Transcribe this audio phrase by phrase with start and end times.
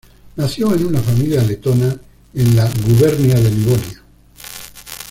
[0.35, 1.95] Nació en una familia letona
[2.33, 4.03] en la Gubernia de Livonia.